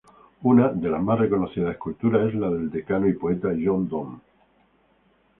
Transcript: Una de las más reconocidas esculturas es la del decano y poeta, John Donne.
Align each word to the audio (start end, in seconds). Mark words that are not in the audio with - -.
Una 0.41 0.69
de 0.69 0.89
las 0.89 0.99
más 1.03 1.19
reconocidas 1.19 1.73
esculturas 1.73 2.27
es 2.29 2.33
la 2.33 2.49
del 2.49 2.71
decano 2.71 3.07
y 3.07 3.13
poeta, 3.13 3.49
John 3.55 3.87
Donne. 3.87 4.17